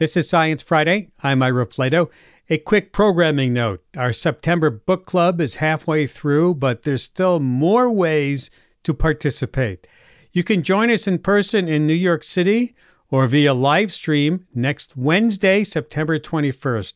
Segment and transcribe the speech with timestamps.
[0.00, 1.10] This is Science Friday.
[1.22, 2.08] I'm Ira Flatow.
[2.48, 7.90] A quick programming note our September book club is halfway through, but there's still more
[7.90, 8.50] ways
[8.84, 9.86] to participate.
[10.32, 12.74] You can join us in person in New York City
[13.10, 16.94] or via live stream next Wednesday, September 21st.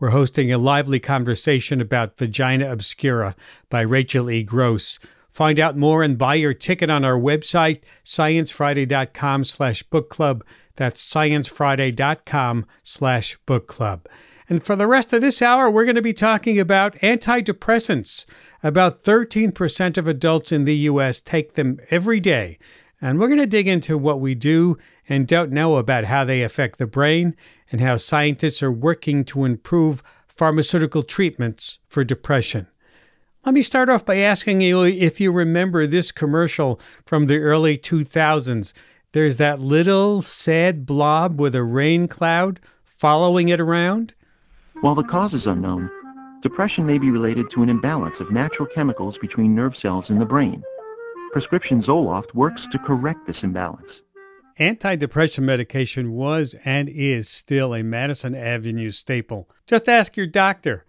[0.00, 3.36] We're hosting a lively conversation about Vagina Obscura
[3.68, 4.42] by Rachel E.
[4.42, 4.98] Gross.
[5.30, 10.42] Find out more and buy your ticket on our website, sciencefriday.com slash book club.
[10.76, 14.06] That's sciencefriday.com slash book club.
[14.48, 18.26] And for the rest of this hour, we're going to be talking about antidepressants.
[18.62, 21.20] About 13% of adults in the U.S.
[21.20, 22.58] take them every day.
[23.00, 26.42] And we're going to dig into what we do and don't know about how they
[26.42, 27.36] affect the brain
[27.70, 32.66] and how scientists are working to improve pharmaceutical treatments for depression.
[33.44, 37.78] Let me start off by asking you if you remember this commercial from the early
[37.78, 38.72] 2000s.
[39.16, 44.12] There's that little sad blob with a rain cloud following it around.
[44.82, 45.90] While the cause is unknown,
[46.42, 50.26] depression may be related to an imbalance of natural chemicals between nerve cells in the
[50.26, 50.62] brain.
[51.32, 54.02] Prescription Zoloft works to correct this imbalance.
[54.60, 59.48] Antidepressant medication was and is still a Madison Avenue staple.
[59.66, 60.84] Just ask your doctor.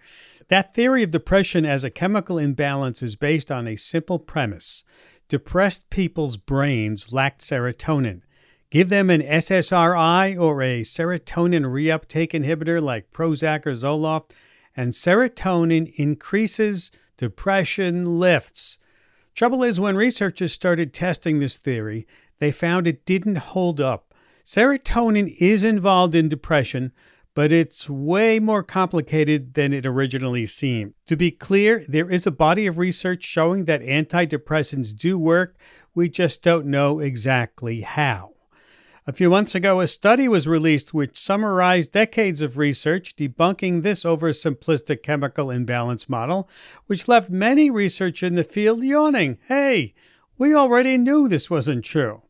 [0.50, 4.84] That theory of depression as a chemical imbalance is based on a simple premise.
[5.30, 8.22] Depressed people's brains lacked serotonin.
[8.70, 14.32] Give them an SSRI or a serotonin reuptake inhibitor like Prozac or Zoloft,
[14.76, 18.78] and serotonin increases, depression lifts.
[19.36, 22.08] Trouble is, when researchers started testing this theory,
[22.40, 24.14] they found it didn't hold up.
[24.46, 26.94] Serotonin is involved in depression,
[27.38, 30.92] but it's way more complicated than it originally seemed.
[31.06, 35.56] To be clear, there is a body of research showing that antidepressants do work,
[35.94, 38.34] we just don't know exactly how.
[39.06, 44.04] A few months ago, a study was released which summarized decades of research debunking this
[44.04, 46.50] oversimplistic chemical imbalance model,
[46.88, 49.38] which left many researchers in the field yawning.
[49.48, 49.94] Hey,
[50.40, 52.24] we already knew this wasn't true.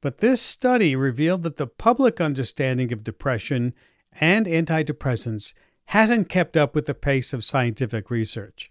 [0.00, 3.74] But this study revealed that the public understanding of depression
[4.18, 5.54] and antidepressants
[5.86, 8.70] hasn't kept up with the pace of scientific research.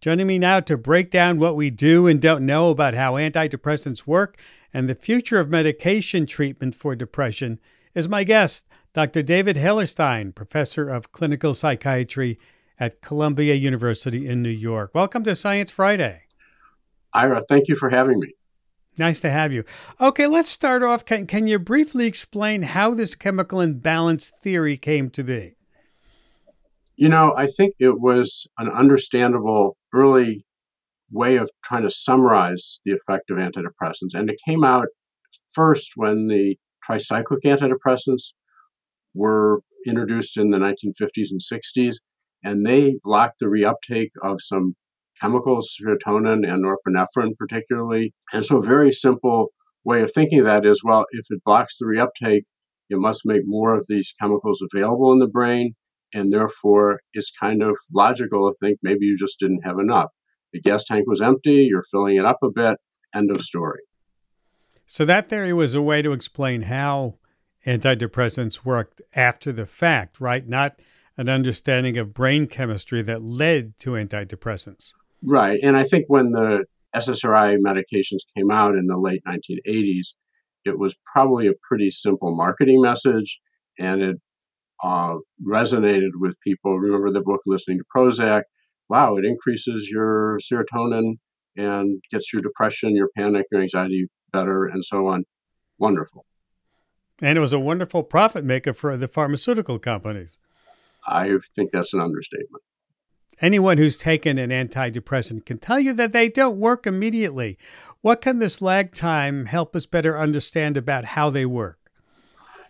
[0.00, 4.06] Joining me now to break down what we do and don't know about how antidepressants
[4.06, 4.40] work
[4.72, 7.58] and the future of medication treatment for depression
[7.94, 9.22] is my guest, Dr.
[9.22, 12.38] David Hellerstein, professor of clinical psychiatry
[12.78, 14.92] at Columbia University in New York.
[14.94, 16.22] Welcome to Science Friday.
[17.12, 18.34] Ira, thank you for having me.
[19.00, 19.64] Nice to have you.
[19.98, 21.06] Okay, let's start off.
[21.06, 25.54] Can, can you briefly explain how this chemical imbalance theory came to be?
[26.96, 30.42] You know, I think it was an understandable early
[31.10, 34.12] way of trying to summarize the effect of antidepressants.
[34.12, 34.88] And it came out
[35.54, 38.34] first when the tricyclic antidepressants
[39.14, 41.96] were introduced in the 1950s and 60s,
[42.44, 44.76] and they blocked the reuptake of some
[45.20, 48.14] chemicals, serotonin and norepinephrine, particularly.
[48.32, 49.48] And so, a very simple
[49.84, 52.42] way of thinking of that is well, if it blocks the reuptake,
[52.88, 55.74] it must make more of these chemicals available in the brain.
[56.12, 60.08] And therefore, it's kind of logical to think maybe you just didn't have enough.
[60.52, 62.78] The gas tank was empty, you're filling it up a bit,
[63.14, 63.80] end of story.
[64.86, 67.18] So, that theory was a way to explain how
[67.66, 70.46] antidepressants worked after the fact, right?
[70.48, 70.80] Not
[71.16, 74.92] an understanding of brain chemistry that led to antidepressants.
[75.22, 75.58] Right.
[75.62, 76.64] And I think when the
[76.94, 80.14] SSRI medications came out in the late 1980s,
[80.64, 83.40] it was probably a pretty simple marketing message
[83.78, 84.16] and it
[84.82, 85.16] uh,
[85.46, 86.78] resonated with people.
[86.78, 88.42] Remember the book Listening to Prozac?
[88.88, 91.14] Wow, it increases your serotonin
[91.56, 95.24] and gets your depression, your panic, your anxiety better, and so on.
[95.78, 96.24] Wonderful.
[97.22, 100.38] And it was a wonderful profit maker for the pharmaceutical companies.
[101.06, 102.62] I think that's an understatement.
[103.40, 107.58] Anyone who's taken an antidepressant can tell you that they don't work immediately.
[108.02, 111.78] What can this lag time help us better understand about how they work?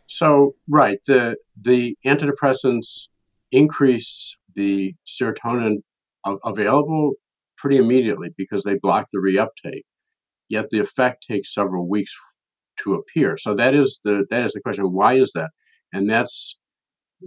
[0.06, 3.08] So, right, the the antidepressants
[3.52, 5.82] increase the serotonin
[6.44, 7.12] available
[7.56, 9.82] pretty immediately because they block the reuptake.
[10.48, 12.14] Yet the effect takes several weeks
[12.82, 13.36] to appear.
[13.36, 14.86] So that is the that is the question.
[14.86, 15.50] Why is that?
[15.92, 16.56] And that's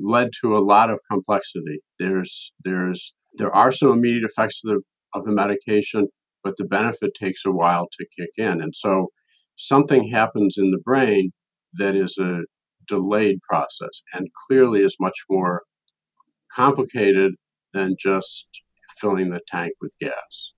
[0.01, 1.79] led to a lot of complexity.
[1.99, 4.81] There's there's there are some immediate effects of the
[5.15, 6.07] of the medication,
[6.43, 8.61] but the benefit takes a while to kick in.
[8.61, 9.09] And so
[9.55, 11.31] something happens in the brain
[11.73, 12.41] that is a
[12.87, 15.61] delayed process and clearly is much more
[16.55, 17.33] complicated
[17.73, 18.47] than just
[18.99, 20.53] filling the tank with gas.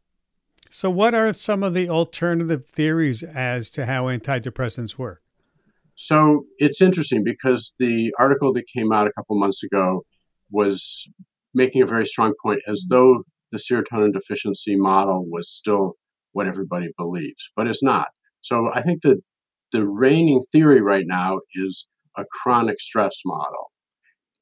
[0.70, 5.22] So, what are some of the alternative theories as to how antidepressants work?
[5.96, 10.04] So it's interesting because the article that came out a couple months ago
[10.52, 11.10] was
[11.56, 12.96] making a very strong point as mm-hmm.
[12.96, 15.94] though the serotonin deficiency model was still
[16.34, 18.08] what everybody believes, but it's not.
[18.42, 19.22] So I think that
[19.72, 21.88] the reigning theory right now is
[22.18, 23.72] a chronic stress model,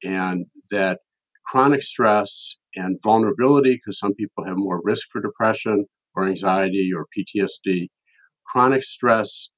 [0.02, 0.98] and that
[1.46, 5.86] chronic stress and vulnerability, because some people have more risk for depression
[6.16, 7.88] or anxiety or PTSD,
[8.46, 9.48] chronic stress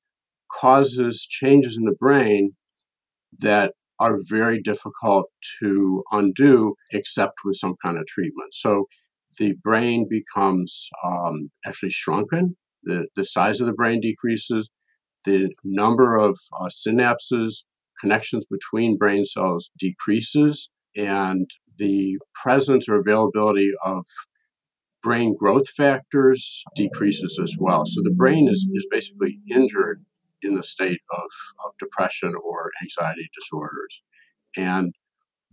[0.50, 2.52] causes changes in the brain
[3.38, 5.27] that are very difficult
[5.61, 8.53] to undo except with some kind of treatment.
[8.53, 8.87] So
[9.39, 14.71] the brain becomes um, actually shrunken, the, the size of the brain decreases,
[15.25, 17.65] the number of uh, synapses,
[18.01, 24.05] connections between brain cells decreases, and the presence or availability of
[25.03, 27.85] brain growth factors decreases as well.
[27.87, 30.05] So the brain is, is basically injured
[30.47, 31.29] in the state of,
[31.65, 34.03] of depression or anxiety disorders.
[34.57, 34.95] And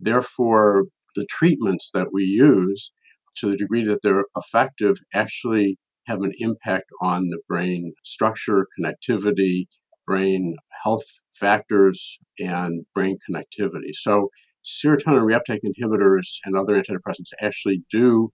[0.00, 2.92] therefore, the treatments that we use,
[3.36, 9.66] to the degree that they're effective, actually have an impact on the brain structure, connectivity,
[10.06, 11.04] brain health
[11.34, 13.94] factors, and brain connectivity.
[13.94, 14.28] So,
[14.64, 18.30] serotonin reuptake inhibitors and other antidepressants actually do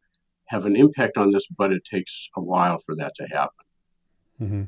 [0.47, 3.65] have an impact on this, but it takes a while for that to happen.
[4.41, 4.63] Mm-hmm.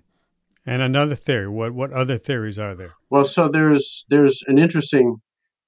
[0.64, 1.48] And another theory.
[1.48, 2.90] What what other theories are there?
[3.10, 5.16] Well, so there's there's an interesting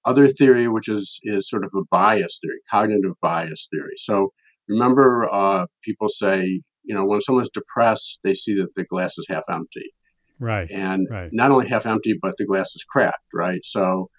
[0.04, 3.94] other theory, which is is sort of a bias theory, cognitive bias theory.
[3.96, 4.32] So
[4.68, 9.26] remember, uh, people say, you know, when someone's depressed, they see that the glass is
[9.28, 9.92] half empty.
[10.38, 10.70] Right.
[10.70, 11.30] And right.
[11.32, 13.18] not only half empty, but the glass is cracked.
[13.32, 13.64] Right.
[13.64, 14.10] So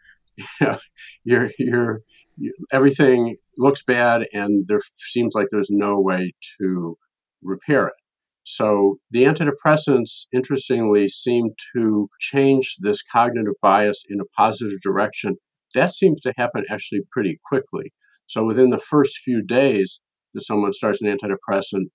[0.60, 0.78] yeah,
[1.24, 2.02] you're you're
[2.38, 6.98] you, everything looks bad, and there seems like there's no way to
[7.42, 7.94] repair it.
[8.46, 15.38] So the antidepressants, interestingly, seem to change this cognitive bias in a positive direction.
[15.74, 17.92] That seems to happen actually pretty quickly.
[18.28, 20.00] So within the first few days
[20.34, 21.86] that someone starts an antidepressant,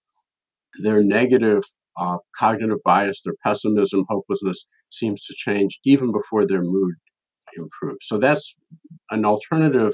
[0.83, 1.63] their negative
[1.97, 6.95] uh, cognitive bias, their pessimism, hopelessness seems to change even before their mood
[7.57, 8.07] improves.
[8.07, 8.59] So that's
[9.11, 9.93] an alternative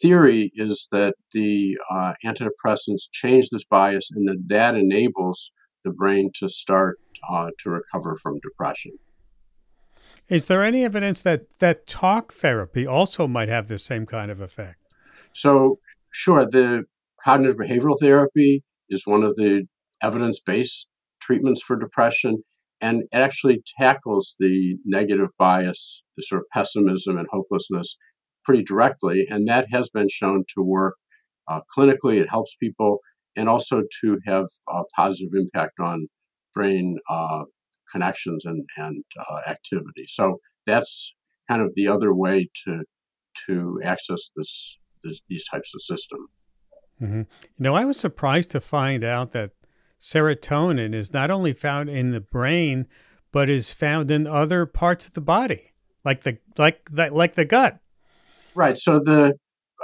[0.00, 5.52] theory is that the uh, antidepressants change this bias and that that enables
[5.84, 6.98] the brain to start
[7.30, 8.92] uh, to recover from depression.
[10.28, 14.40] Is there any evidence that, that talk therapy also might have the same kind of
[14.40, 14.78] effect?
[15.34, 15.78] So,
[16.10, 16.84] sure, the
[17.22, 19.66] cognitive behavioral therapy is one of the
[20.02, 20.88] evidence based
[21.20, 22.42] treatments for depression,
[22.80, 27.96] and it actually tackles the negative bias, the sort of pessimism and hopelessness
[28.44, 30.96] pretty directly, and that has been shown to work
[31.48, 32.20] uh, clinically.
[32.20, 32.98] It helps people,
[33.36, 36.08] and also to have a positive impact on
[36.54, 37.44] brain uh,
[37.90, 40.04] connections and and uh, activity.
[40.06, 41.14] So that's
[41.48, 42.84] kind of the other way to
[43.46, 46.28] to access this, this these types of system.
[47.00, 47.18] Mm-hmm.
[47.18, 47.26] You
[47.58, 49.50] know, I was surprised to find out that
[50.00, 52.86] serotonin is not only found in the brain,
[53.32, 55.72] but is found in other parts of the body,
[56.04, 57.78] like the like the, like the gut.
[58.54, 58.76] Right.
[58.76, 59.34] So the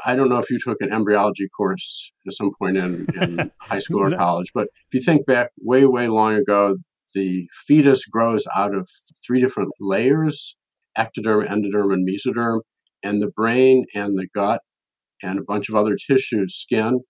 [0.05, 3.79] I don't know if you took an embryology course at some point in, in high
[3.81, 6.77] school or college, but if you think back way, way long ago,
[7.15, 8.89] the fetus grows out of
[9.27, 10.57] three different layers
[10.97, 12.61] ectoderm, endoderm, and mesoderm.
[13.03, 14.61] And the brain and the gut
[15.23, 17.01] and a bunch of other tissues, skin,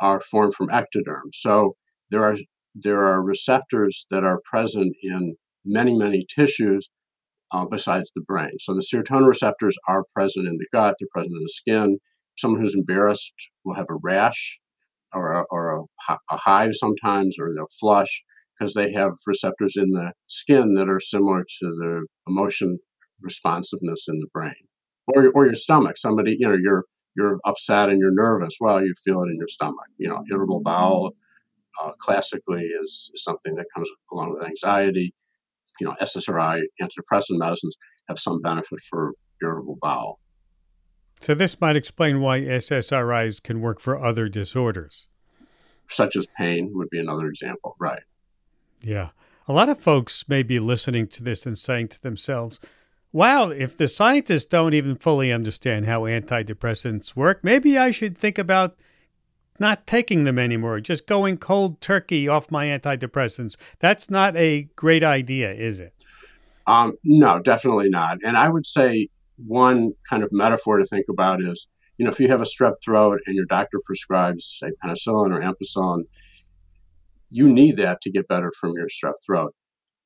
[0.00, 1.32] are formed from ectoderm.
[1.32, 1.74] So
[2.10, 2.36] there are
[2.74, 6.88] there are receptors that are present in many, many tissues
[7.52, 8.52] uh, besides the brain.
[8.58, 11.98] So the serotonin receptors are present in the gut, they're present in the skin.
[12.36, 14.60] Someone who's embarrassed will have a rash
[15.12, 18.22] or a, or a, a hive sometimes, or they'll flush
[18.58, 22.78] because they have receptors in the skin that are similar to the emotion
[23.20, 24.54] responsiveness in the brain.
[25.14, 25.96] Or, or your stomach.
[25.96, 26.84] Somebody, you know, you're
[27.16, 28.56] you're upset and you're nervous.
[28.60, 29.86] Well, you feel it in your stomach.
[29.96, 31.12] You know, irritable bowel
[31.82, 35.14] uh, classically is, is something that comes along with anxiety
[35.80, 37.76] you know, SSRI antidepressant medicines
[38.08, 40.18] have some benefit for irritable bowel.
[41.20, 45.08] So this might explain why SSRIs can work for other disorders.
[45.88, 48.02] Such as pain would be another example, right?
[48.80, 49.10] Yeah.
[49.46, 52.60] A lot of folks may be listening to this and saying to themselves,
[53.12, 58.38] wow, if the scientists don't even fully understand how antidepressants work, maybe I should think
[58.38, 58.76] about
[59.60, 63.56] not taking them anymore, just going cold turkey off my antidepressants.
[63.80, 65.92] That's not a great idea, is it?
[66.66, 68.18] Um, no, definitely not.
[68.24, 69.08] And I would say
[69.46, 72.74] one kind of metaphor to think about is, you know, if you have a strep
[72.84, 76.04] throat and your doctor prescribes, say, penicillin or ampicillin,
[77.30, 79.54] you need that to get better from your strep throat.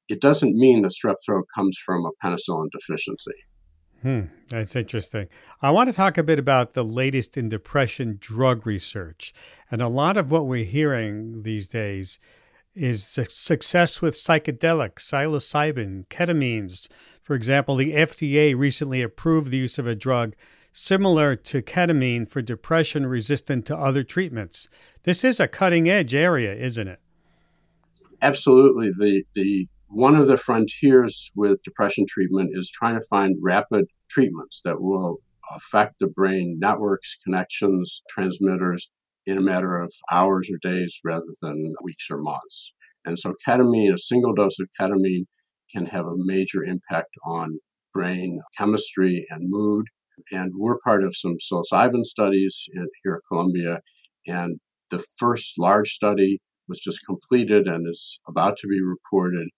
[0.08, 3.32] it doesn't mean the strep throat comes from a penicillin deficiency.
[4.02, 5.28] Hmm, that's interesting.
[5.60, 9.32] I want to talk a bit about the latest in depression drug research.
[9.70, 12.18] And a lot of what we're hearing these days
[12.74, 16.88] is success with psychedelics, psilocybin, ketamines.
[17.22, 20.34] For example, the FDA recently approved the use of a drug
[20.72, 24.68] similar to ketamine for depression resistant to other treatments.
[25.04, 26.98] This is a cutting edge area, isn't it?
[28.20, 28.90] Absolutely.
[28.96, 34.62] The, the one of the frontiers with depression treatment is trying to find rapid treatments
[34.64, 35.18] that will
[35.54, 38.90] affect the brain networks, connections, transmitters
[39.26, 42.72] in a matter of hours or days rather than weeks or months.
[43.04, 45.26] And so, ketamine, a single dose of ketamine,
[45.70, 47.58] can have a major impact on
[47.92, 49.86] brain chemistry and mood.
[50.32, 52.66] And we're part of some psilocybin studies
[53.02, 53.80] here at Columbia.
[54.26, 54.58] And
[54.90, 59.48] the first large study was just completed and is about to be reported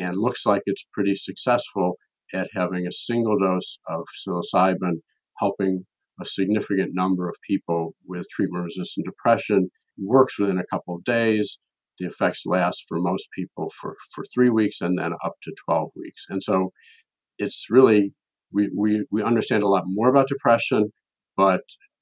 [0.00, 1.96] and looks like it's pretty successful
[2.32, 5.00] at having a single dose of psilocybin
[5.38, 5.84] helping
[6.20, 9.70] a significant number of people with treatment resistant depression.
[9.98, 11.58] Works within a couple of days.
[11.98, 15.90] The effects last for most people for, for three weeks and then up to 12
[15.96, 16.24] weeks.
[16.28, 16.72] And so
[17.38, 18.14] it's really,
[18.52, 20.92] we, we, we understand a lot more about depression,
[21.36, 21.60] but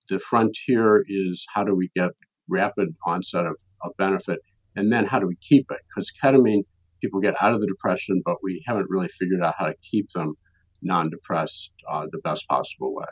[0.09, 2.11] the frontier is how do we get
[2.49, 4.39] rapid onset of, of benefit
[4.77, 5.81] and then how do we keep it?
[5.89, 6.63] Because ketamine
[7.01, 10.09] people get out of the depression, but we haven't really figured out how to keep
[10.15, 10.35] them
[10.83, 13.07] non depressed uh, the best possible way.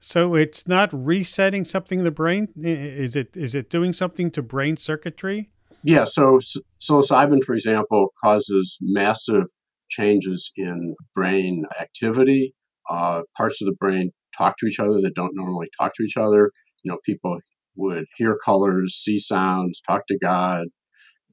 [0.00, 2.48] So it's not resetting something in the brain.
[2.62, 3.36] Is it?
[3.36, 5.50] Is it doing something to brain circuitry?
[5.82, 6.04] Yeah.
[6.04, 6.38] So
[6.80, 9.44] psilocybin, for example, causes massive
[9.88, 12.54] changes in brain activity.
[12.88, 16.16] Uh, parts of the brain talk to each other that don't normally talk to each
[16.16, 16.50] other.
[16.82, 17.38] You know, people
[17.76, 20.66] would hear colors, see sounds, talk to God,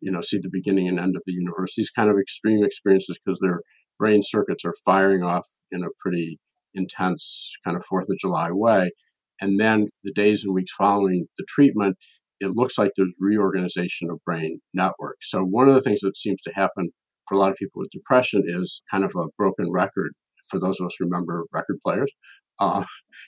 [0.03, 1.73] you know, see the beginning and end of the universe.
[1.75, 3.61] These kind of extreme experiences because their
[3.97, 6.39] brain circuits are firing off in a pretty
[6.73, 8.91] intense kind of Fourth of July way.
[9.39, 11.95] And then the days and weeks following the treatment,
[12.39, 15.31] it looks like there's reorganization of brain networks.
[15.31, 16.89] So one of the things that seems to happen
[17.27, 20.11] for a lot of people with depression is kind of a broken record.
[20.49, 22.11] For those of us who remember record players,
[22.59, 22.83] uh,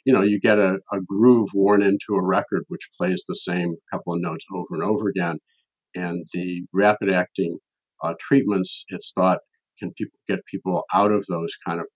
[0.06, 3.76] you know, you get a, a groove worn into a record which plays the same
[3.92, 5.40] couple of notes over and over again
[5.96, 7.58] and the rapid acting
[8.04, 9.40] uh, treatments, it's thought,
[9.80, 11.88] can people get people out of those kind of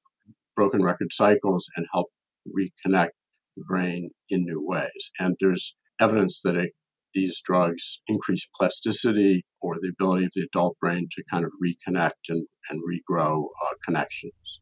[0.55, 2.07] broken record cycles and help
[2.47, 3.09] reconnect
[3.55, 5.11] the brain in new ways.
[5.19, 6.71] And there's evidence that it,
[7.13, 12.11] these drugs increase plasticity or the ability of the adult brain to kind of reconnect
[12.29, 14.61] and, and regrow uh, connections.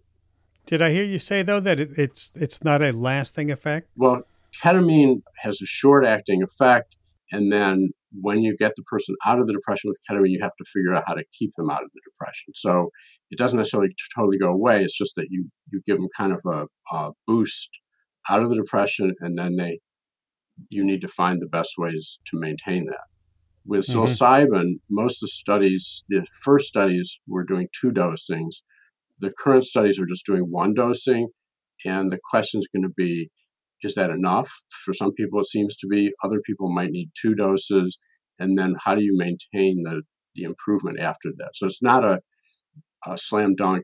[0.66, 3.90] Did I hear you say though that it, it's it's not a lasting effect?
[3.96, 4.22] Well,
[4.62, 6.96] ketamine has a short acting effect,
[7.32, 10.56] and then when you get the person out of the depression with ketamine, you have
[10.58, 12.54] to figure out how to keep them out of the depression.
[12.54, 12.90] So
[13.32, 14.84] it doesn't necessarily totally go away.
[14.84, 17.70] It's just that you you give them kind of a, a boost
[18.30, 19.80] out of the depression, and then they
[20.70, 23.06] you need to find the best ways to maintain that.
[23.66, 24.02] With mm-hmm.
[24.02, 28.62] psilocybin, most of the studies, the first studies were doing two dosings.
[29.20, 31.28] The current studies are just doing one dosing,
[31.86, 33.30] and the question is going to be
[33.84, 34.52] is that enough?
[34.70, 36.12] For some people, it seems to be.
[36.24, 37.98] Other people might need two doses.
[38.40, 40.02] And then how do you maintain the,
[40.36, 41.52] the improvement after that?
[41.56, 42.20] So it's not a,
[43.06, 43.84] a slam dunk,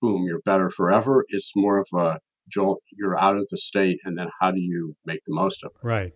[0.00, 1.24] boom, you're better forever.
[1.28, 2.18] It's more of a
[2.50, 3.98] jolt, you're out of the state.
[4.04, 5.86] And then how do you make the most of it?
[5.86, 6.12] Right.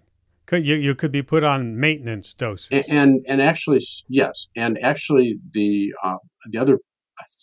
[0.47, 2.69] Could you, you could be put on maintenance doses.
[2.71, 4.47] And, and, and actually, yes.
[4.57, 6.17] And actually, the, uh,
[6.51, 6.79] the other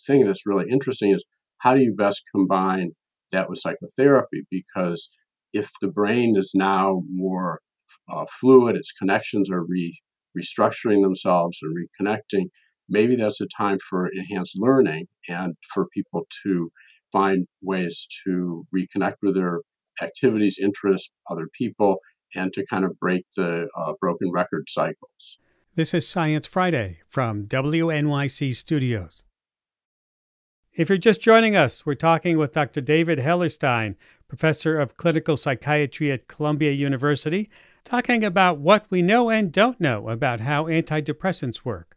[0.06, 1.24] thing that's really interesting is
[1.58, 2.92] how do you best combine
[3.32, 4.44] that with psychotherapy?
[4.50, 5.08] Because
[5.56, 7.60] if the brain is now more
[8.08, 9.98] uh, fluid, its connections are re-
[10.38, 12.46] restructuring themselves and reconnecting,
[12.88, 16.70] maybe that's a time for enhanced learning and for people to
[17.12, 19.60] find ways to reconnect with their
[20.02, 21.96] activities, interests, other people,
[22.34, 25.38] and to kind of break the uh, broken record cycles.
[25.74, 29.24] This is Science Friday from WNYC Studios.
[30.76, 32.82] If you're just joining us, we're talking with Dr.
[32.82, 33.96] David Hellerstein,
[34.28, 37.48] professor of clinical psychiatry at Columbia University,
[37.84, 41.96] talking about what we know and don't know about how antidepressants work.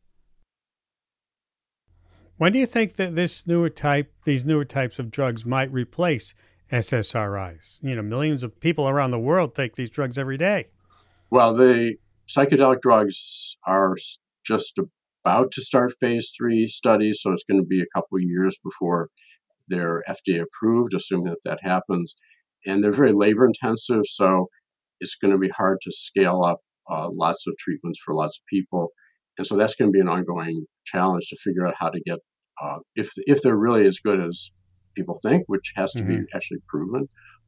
[2.38, 6.34] When do you think that this newer type, these newer types of drugs might replace
[6.72, 7.84] SSRIs?
[7.84, 10.68] You know, millions of people around the world take these drugs every day.
[11.30, 11.96] Well, the
[12.30, 13.96] psychedelic drugs are
[14.46, 14.80] just
[15.26, 18.58] about to start phase three studies, so it's going to be a couple of years
[18.64, 19.10] before
[19.70, 22.16] they're FDA approved, assuming that that happens.
[22.66, 24.48] And they're very labor intensive, so
[25.00, 26.60] it's going to be hard to scale up
[26.92, 28.90] uh, lots of treatments for lots of people.
[29.38, 32.20] And so that's going to be an ongoing challenge to figure out how to get
[32.62, 34.52] uh, if if they're really as good as
[34.96, 36.22] people think, which has to mm-hmm.
[36.22, 37.08] be actually proven,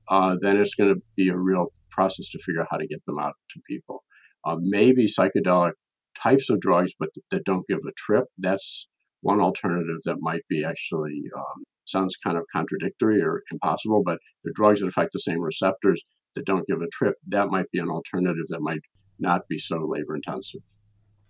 [0.09, 3.03] uh, then it's going to be a real process to figure out how to get
[3.05, 4.03] them out to people.
[4.45, 5.73] Uh, maybe psychedelic
[6.21, 8.25] types of drugs, but that don't give a trip.
[8.37, 8.87] That's
[9.21, 14.51] one alternative that might be actually um, sounds kind of contradictory or impossible, but the
[14.55, 16.03] drugs that affect the same receptors
[16.35, 18.81] that don't give a trip, that might be an alternative that might
[19.19, 20.61] not be so labor intensive.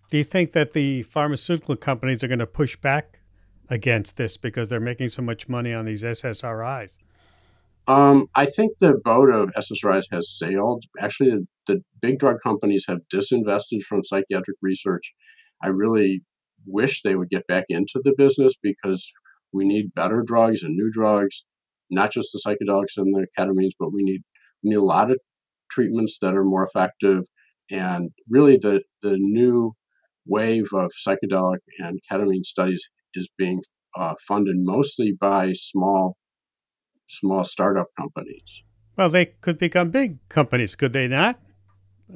[0.10, 3.20] Do you think that the pharmaceutical companies are going to push back
[3.70, 6.98] against this because they're making so much money on these SSRIs?
[7.88, 10.84] Um, I think the boat of SSRIs has sailed.
[11.00, 15.14] Actually, the, the big drug companies have disinvested from psychiatric research.
[15.64, 16.22] I really
[16.66, 19.12] wish they would get back into the business because
[19.54, 21.44] we need better drugs and new drugs,
[21.90, 24.22] not just the psychedelics and the ketamines, but we need
[24.64, 25.18] we need a lot of
[25.70, 27.24] treatments that are more effective.
[27.72, 29.74] And really, the the new
[30.26, 33.62] wave of psychedelic and ketamine studies is being
[33.96, 36.18] uh, funded mostly by small
[37.08, 38.64] small startup companies.
[38.98, 41.40] Well, they could become big companies, could they not?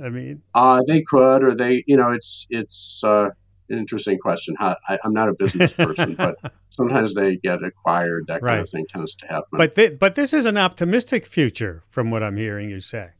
[0.03, 3.29] I mean, uh, they could, or they, you know, it's it's uh,
[3.69, 4.55] an interesting question.
[4.59, 6.35] How, I, am not a business person, but
[6.69, 8.27] sometimes they get acquired.
[8.27, 8.59] That kind right.
[8.59, 9.47] of thing tends to happen.
[9.51, 13.11] But th- but this is an optimistic future, from what I'm hearing you say.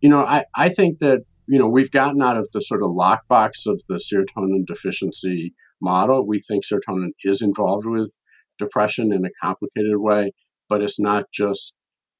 [0.00, 2.90] You know, I I think that you know we've gotten out of the sort of
[2.90, 6.26] lockbox of the serotonin deficiency model.
[6.26, 8.16] We think serotonin is involved with
[8.58, 10.32] depression in a complicated way,
[10.68, 11.74] but it's not just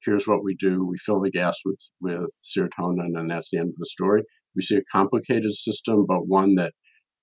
[0.05, 0.85] here's what we do.
[0.85, 4.23] We fill the gas with, with serotonin, and that's the end of the story.
[4.55, 6.73] We see a complicated system, but one that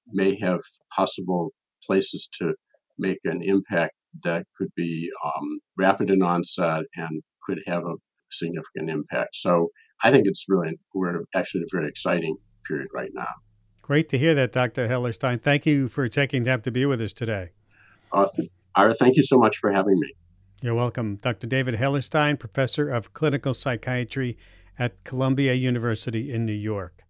[0.08, 0.60] may have
[0.94, 1.50] possible
[1.86, 2.54] places to
[2.98, 3.94] make an impact
[4.24, 7.94] that could be um, rapid in onset and could have a
[8.30, 9.34] significant impact.
[9.34, 9.68] So
[10.04, 13.28] I think it's really, we're actually in a very exciting period right now.
[13.82, 14.88] Great to hear that, Dr.
[14.88, 15.40] Hellerstein.
[15.42, 17.50] Thank you for taking time to be with us today.
[18.12, 18.28] Uh,
[18.74, 20.12] Ira, thank you so much for having me.
[20.62, 21.16] You're welcome.
[21.16, 21.46] Dr.
[21.46, 24.38] David Hellerstein, professor of clinical psychiatry
[24.78, 27.02] at Columbia University in New York.